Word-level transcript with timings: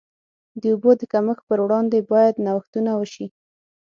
د 0.61 0.63
اوبو 0.73 0.91
د 0.97 1.01
کمښت 1.11 1.43
پر 1.49 1.59
وړاندې 1.65 2.07
باید 2.11 2.41
نوښتونه 2.45 2.91
وشي. 2.95 3.25